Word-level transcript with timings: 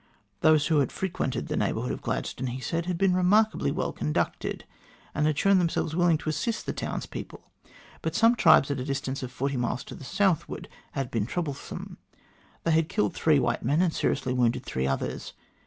Those 0.39 0.65
who 0.65 0.79
had 0.79 0.91
frequented 0.91 1.47
the 1.47 1.55
neighbourhood 1.55 1.91
of 1.91 2.01
Gladstone, 2.01 2.47
he 2.47 2.59
said, 2.59 2.87
had 2.87 2.97
been 2.97 3.13
remarkably 3.13 3.69
well 3.71 3.91
conducted, 3.93 4.63
and 5.13 5.27
had 5.27 5.37
shown 5.37 5.59
them 5.59 5.69
selves 5.69 5.95
willing 5.95 6.17
to 6.17 6.29
assist 6.29 6.65
the 6.65 6.73
townspeople, 6.73 7.51
but 8.01 8.15
some 8.15 8.33
tribes 8.35 8.71
at 8.71 8.79
a 8.79 8.83
distance 8.83 9.21
of 9.21 9.31
forty 9.31 9.57
miles 9.57 9.83
to 9.83 9.93
the 9.93 10.03
southward 10.03 10.67
had 10.93 11.11
been 11.11 11.27
troublesome. 11.27 11.99
They 12.63 12.71
had 12.71 12.89
killed 12.89 13.13
three 13.13 13.37
white 13.37 13.61
men, 13.61 13.79
and 13.79 13.93
seriously 13.93 14.33
wounded 14.33 14.63
three 14.65 14.87
others. 14.87 15.33